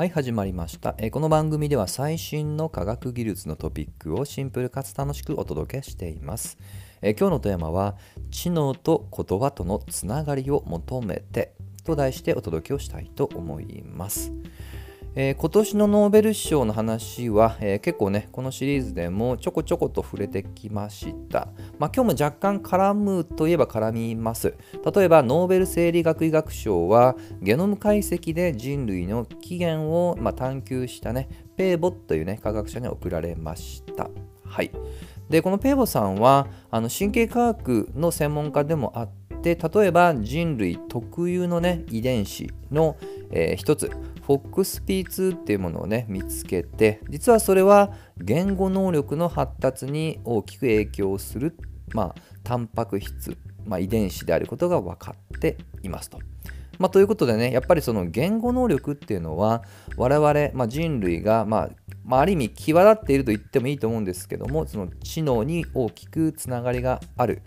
[0.00, 6.56] はい始まりました、えーこの番組では最新の科学技術のトピックをシンプルかつ楽しくお届けしています、
[7.02, 7.98] えー今日のテーマは
[8.30, 11.52] 知能と言葉とのつながりを求めて
[11.84, 14.32] と題してお届けをしたいと思います。
[15.16, 21.48] えー今年のノーベル賞の話は、えー結構ねこのシリーズでもちょこちょこと触れてきました、
[21.78, 24.54] まあ、今日も若干絡むといえば絡みます。
[24.94, 34.08] 例えばノーベル生理学医学賞はゲノム解析で人類の起源を、まあ、探求したねペーボというね科学者に贈られました。
[34.44, 34.70] はい。
[35.28, 39.08] でこのペーボさんはあの神経科学の専門家でもあっ
[39.42, 42.96] て例えば人類特有のね遺伝子の、
[43.32, 43.90] えー一つ。
[44.38, 51.56] FOXP2 っていうものをね見つけて実はそれは言語能力の発達に大きく影響する、
[51.92, 56.18] まあ、タンパク質、まあ、遺伝子であることが分かっていますと。
[56.78, 59.62] まあ、ということでねやっぱりその言語能力っていうのは
[59.98, 61.70] 我々、まあ、人類が、まあ
[62.04, 67.42] まあ、ある意味際立っていると言ってもいいと思うんですけどもその知能に大きくつながりがある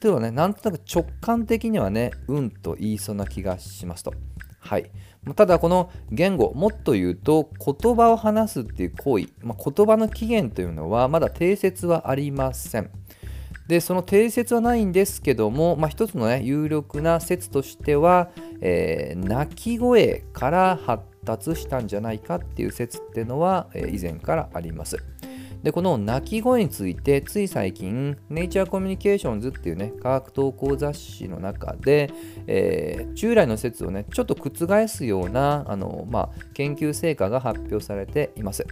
[0.00, 4.14] というのはねなんとなく直感的にはねうんと言いそうな気がしますと。
[4.62, 4.90] はい、
[5.34, 12.90] ただこの言語もっと言うと言葉を話すっていう行為、まあ、言葉の起源というのはまだ定説はありません。
[13.66, 24.96] でその定説はないんですけども、まあ、一つの、ね、有力な説としては、えー鳴き声から発達したんじゃないかっていう説っていうのは、えー以前からあります。
[25.62, 32.10] でこの鳴き声についてつい最近「ネイチャーコミュニケーションズ」っていうね科学投稿雑誌の中で、
[32.46, 38.66] えー従来の説をねちょっと覆すようなあの、まあ、研究成果が発表されています。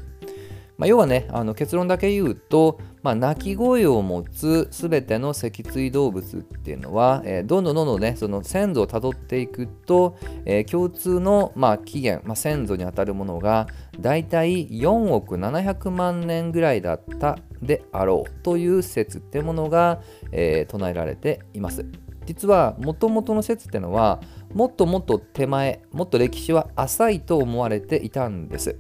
[0.81, 13.67] まあ、要はねあの結論だけ言うと、まあ、鳴き声を持つすべての脊椎動物っていうのは、えーどんどんどんどんねその先祖をたどっていくと、えー共通の、まあ、起源、まあ、先祖にあたるものが
[14.01, 20.01] だいたい4億700万年ぐらいだったであろうという説っていうものが、
[20.33, 21.85] えー唱えられています。
[22.25, 24.21] 実はもともとの説っていうのは
[24.55, 28.79] もっともっと手前もっと歴史は浅いと思われていたんです。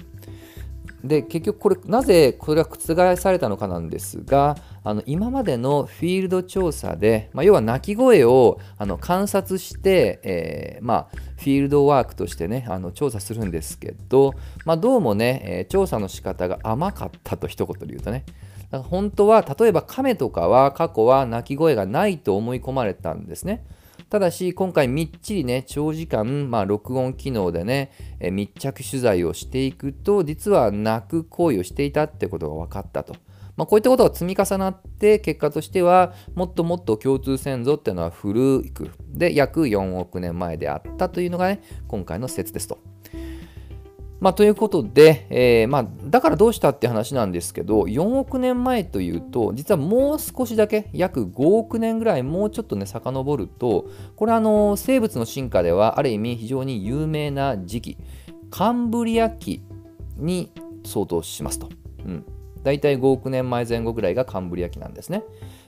[1.04, 14.34] で結局これなぜこれが覆されたのかなんですがあの今までのフィールド調査で、まあ、要は鳴き声をあの観察して、えーまあ、フィールドワークとしてねあの調査するんですけど、
[14.64, 18.24] まあ、どうもね、え調査の仕方が甘かったと一言で言うとね
[18.70, 23.64] だから本当は例えば亀とかは過去は鳴き声がないと思い込まれたんですね。
[24.10, 33.14] ただし今回みっちりね長時間、まあ、録音機能でね、え密着取材をしていくと実は泣く行為をしていたってことが分かったと。
[33.56, 42.89] まあ、こういったことが積み重なって結果としてはもっともっと共通先祖っていうのは古くで約4億年前であったというのがね今回の説ですと。
[44.20, 57.98] まあ、ということで、えーまあ、だからどうしたって話なんですけど4億年前というと実はもう少しだけ約5億年ぐらいもうちょっとね遡るとこれあの生物の進化ではある意味非常に有名な時期
[58.50, 59.62] カンブリア紀
[60.16, 60.52] に
[60.84, 61.68] 相当しますと。
[62.04, 62.24] うん
[62.62, 65.22] 大体5億年前前後ぐらいがカンブリア紀なんですね。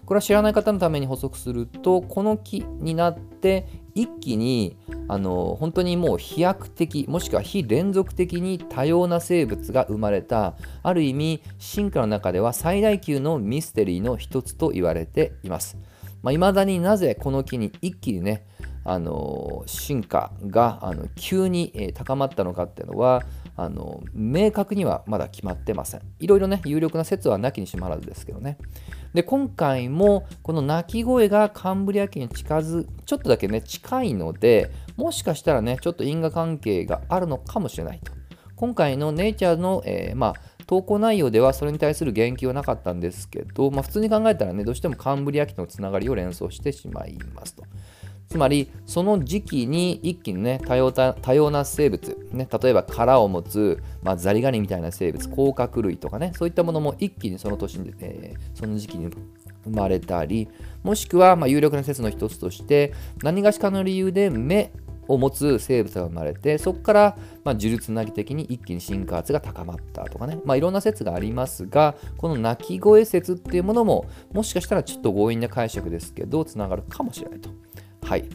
[0.04, 4.76] これは知らない方のために補足するとこの期になって一気に
[5.08, 15.78] あの本当にもう飛躍的もしくは非連続的に多様な生物が生まれたある意味進化の中では最大級のミステリーの一つと言われていますい。
[16.22, 18.47] まあ、未だになぜこの木に一気にね
[18.84, 23.22] あの進化があの急に、高まったのかっていうのは
[23.56, 26.00] あの明確にはまだ決まってません。
[26.19, 28.58] いろいろね有力な説はなきにしもあらずですけどね。
[29.15, 38.12] で今回もこの鳴き声がカンブリア紀に近づちょっとだけね近いのでもしかしたらねちょっと因果関係があるのかもしれないと。
[38.56, 40.34] 今回のネイチャーの、えーまあ
[40.67, 47.65] 投稿内容ではそれに対する言及はなかったんですけど、まあ、普通に考えたらねどうしてもカンブリア紀とのつながりを連想してしまいますと。
[48.32, 59.11] つまりその時期に一気にね多様な多様な生物、ね、例えば殻を持つ、まあ、ザリガニみたいな生物甲殻類とかねそういったものも一気にその年に、えーその時期に
[59.64, 60.49] 生まれたり
[60.82, 62.93] もしくはま有力な説の一つとして
[63.23, 64.73] 何がしかの理由で目
[65.08, 77.50] を持つ生物が生まれてそこからま呪術なぎ的に一気に進化圧が高まったとかね、まあ、いろんな説がありますがこの鳴き声説っていうものももしかしたらちょっと強引な解釈ですけどつながるかもしれないと。
[78.12, 78.29] はい、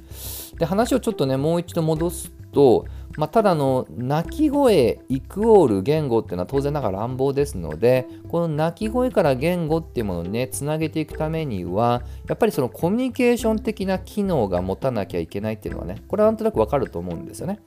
[0.57, 2.87] で話をちょっとねもう一度戻すと
[3.17, 17.59] まあ、ただの鳴き声イクオール言語っていうのは当然ながら乱暴ですのでこの鳴き声から言語っていうものをねつなげていくためにはやっぱりそのコミュニケーション的な機能が持たなきゃいけないっていうのはねこれはなんとなくわかると思うんですよね、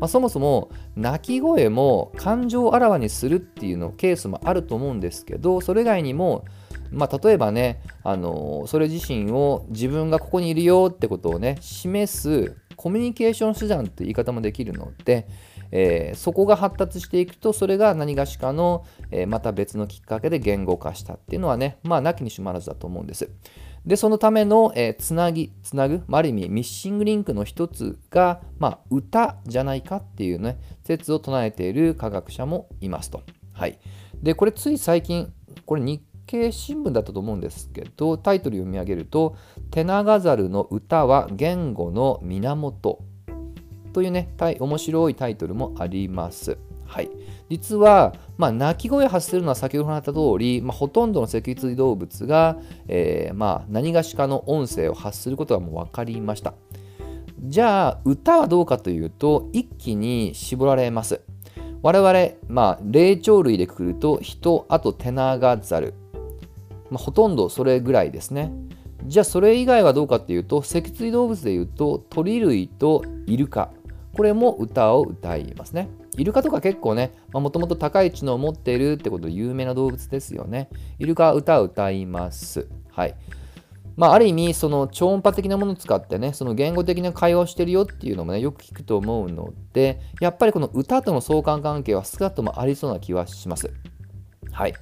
[0.00, 6.44] まあ、そもそも鳴き声も感情をあらわにするっていうのケースもあると思うんですけどそれ以外にも
[6.90, 15.26] まあ、例えばね、あのそれ自身を自分がここにいるよってことをね示すコミュニケーション手段って言い方もできるので、
[15.70, 23.28] えー、そこが発達していくとそれが何がしかの、えー、また別のきっかけで言語化したっていうのはねまあなきにしもあらずだと思うんです。
[23.86, 33.22] でそのための、えー、つなぎつなぐ、まあ、ある意味ミッシングリンクの一つが、まあ、歌じゃないかっていうね説を唱えている科学者もいますと。
[33.52, 33.78] はい、
[34.22, 35.32] でこれつい最近
[35.64, 39.36] これ日経新聞だったと思うんですけどタイトル読み上げると
[39.70, 43.00] 「テナガザルの歌は言語の源」
[43.92, 44.28] というね
[44.58, 46.58] 面白いタイトルもあります。
[46.86, 47.10] はい、
[47.50, 56.54] 実は、まあ、鳴き声を発するのは先ほど話った通り、まあ、ほとんどの脊椎動物が、えー、まあ、何がしかの音声を発することはもう分かりました。
[57.42, 61.20] じゃあ歌はどうかというと一気に絞られます。
[61.82, 65.94] 我々、まあ、霊長類でくくると人あとテナガザル
[66.90, 68.52] まあ、ほとんどそれぐらいですね。
[69.04, 73.70] じゃあそれ以外はどうかっていうと脊椎動物でいうと鳥類とイルカ
[74.12, 75.88] これも歌を歌いますね。
[76.16, 80.70] イルカとか結構ねもともと高い知能を持っているってことで有名な動物ですよね。
[80.98, 82.66] イルカは歌を歌います。
[82.90, 83.14] はい。
[83.96, 93.72] まあ、ある意味、その超音波的なものを使ってね、その言語的な会話をしてるよっていうのもね、よく聞くと思うので、やっぱりこの歌との相関関係は少なくともありそうな気はします。
[94.52, 94.74] はい。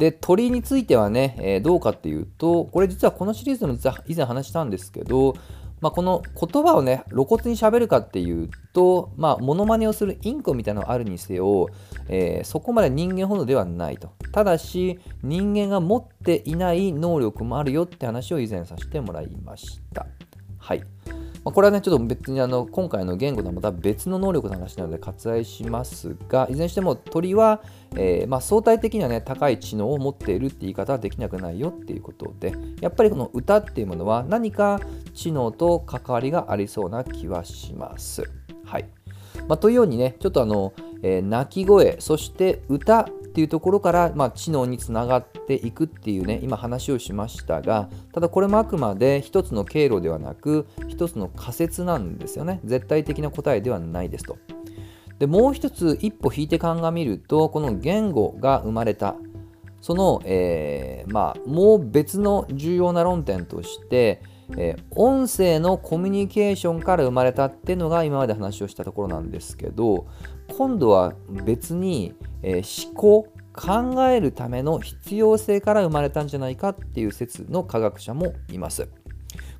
[0.00, 5.36] で鳥についてはね、えー、どうかっていうとこれ実はこのシリーズでも実は以前話したんですけど、
[5.82, 11.68] まあ、この言葉をね露骨にしゃべるかっていうとまあモノマネをするインコみたいなのがあるにせよ、
[12.08, 14.12] えー、そこまで人間ほどではないと。
[14.32, 20.06] ただし人間が持っていない能力もあるよって話を以前させてもらいました。
[20.58, 20.82] はい。
[21.44, 27.62] まあ、これはね、ちょっと別にあの今回の言語とはまた別の能力の話なので割愛しますが、いずれにしても鳥は、
[27.96, 34.80] えー、まあ、相対的にはね、高い知能を持っているって言い方はできなくないよっていうことで、やっぱりこの歌っていうものは何か
[35.14, 38.22] 知能と関わりがありそうな気はします。
[38.64, 38.88] はい。
[39.48, 43.08] まあ、というようにね、ちょっとあの、えー、鳴き声、そして歌
[43.40, 52.60] っていうところから、まあ、知能につながっていくっていうね今話をしましたがただこれもあくまで一つの経路ではなく一つの仮説なんですよね。
[52.64, 54.36] 絶対的な答えではないですと。
[55.18, 59.16] でもう一つ一歩引いて鑑みるとこの言語が生まれた。
[59.80, 64.20] その、えー、まあ、もう別の重要な論点として
[64.56, 70.06] えー、音声のコミュニケーションから生まれたっていうのが今まで話をしたところなんですけど
[70.56, 71.14] 今度は
[71.44, 78.88] 別に、えー、思考考えるための必要性から生まれたんじゃないかっていう説の科学者もいます。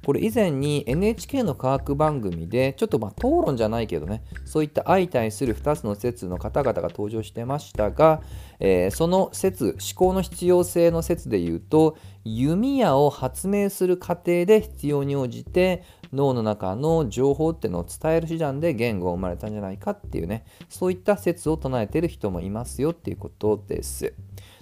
[0.04, 8.22] これ以前に NHK の科学番組でちょっとまあ討論じゃないけどねそういった相対する2つの説の方々が登場してましたが、
[8.58, 15.82] えー、その説思考の必要性の説で言うと弓矢を発明する過程で必要に応じて
[16.12, 24.14] 脳の中の情報っていうのを伝える手段で言語が生まれたんじゃないかっていうねそういった説を唱えてる人もいますよっていうことです。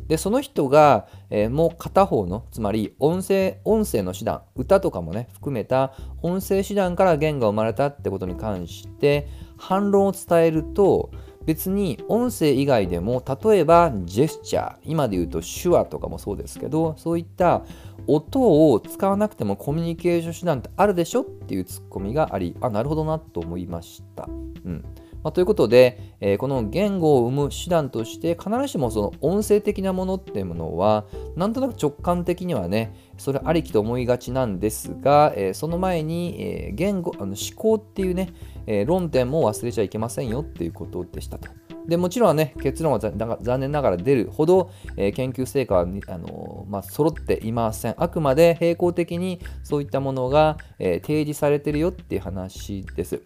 [0.08, 9.28] でその人が、えー、もう片方のつまり音声音声の手段歌とかもね含めた音声手段から言語が生まれたってことに関して
[9.58, 11.10] 反論を伝えると
[11.44, 17.64] 別に音声以外でも例えばジェスチャー今で言うと手話とかもそうですけどそういった
[18.06, 24.26] 音を使わなくてもコミュニケーション手段ってあるでしょっていうツッコミがありあなるほどなと思いました。
[24.26, 24.30] う
[24.68, 24.84] ん
[25.22, 31.06] まあ、ということで、えー、この言語を生む手段として必ずしもその音声的なものっていうものは
[31.36, 38.32] なんとなく直感的にはねそれありきと思いがちなんですが、えー、その前に、えー、言語あの思考っていうね、
[38.66, 41.48] え論点も忘れちゃいけませんよっていうことでしたと。
[41.88, 53.22] でもちろんね結論は残念ながら出るほど、えー、研究成果はあのー、まあ、揃っていませんあくまで並行的にそういったものが、えー、提示されてるよっていう話です。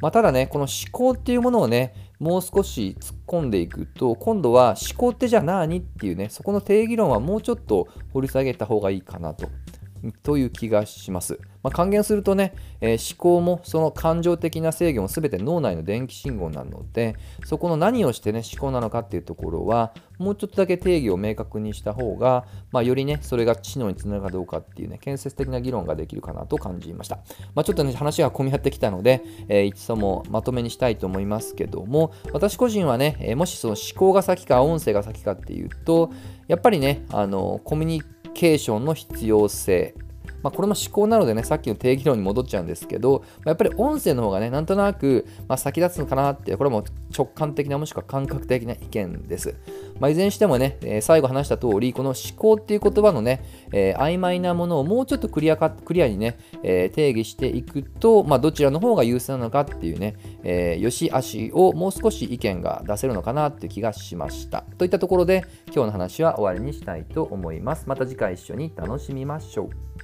[0.00, 9.48] まあ、ただね、この思考っていうものをね、もう少し突っ込んでいくと、今度は思考ってじゃあ何っていうね、そこの定義論はもうちょっと掘り下げた方がいいかなと。
[10.22, 11.38] という気がします。
[11.64, 17.16] まあ、還元するとね、えー、思考もその感情的な制御も全て脳内の電気信号なので
[17.46, 27.16] そこの何をしてね思考なのかっていうところはもうちょっとだけ定義を明確にした方が、まあ、よりねそれが知能につながるかどうかっていうね建設的な議論ができるかなと感じました、
[27.54, 36.12] まあ、ちょっとね話が混み合ってきたので、えー、一度もまとめにしたいと思いますけども私個人はね、えー、もしその思考が先か音声が先かっていうと
[36.46, 38.02] やっぱりねあのコミュニ
[38.34, 39.94] ケーションの必要性
[40.44, 46.84] まあ、これも思考なのでね、さっきの定義論に戻っちゃうんですけど、まあ、やっぱり音声の方がね、なんとなく、ま、先立つのかなって、これも
[47.16, 49.56] 直感的なもしくは感覚的な意見です。
[49.98, 64.64] まあ、いずれにしてもね、えー、最後話した通り、この思考っていう言葉のね、えー、曖昧なものをもうちょっとクリアかクリアにね、えー、定義していくと、まあ、どちらの方が優勢なのかっていうね、えー、よし悪しをもう少し意見が出せるのかなっていう気がしました。
[64.76, 67.84] といったところで、今日の話は終わりにしたいと思います。
[67.88, 70.03] また次回一緒に楽しみましょう。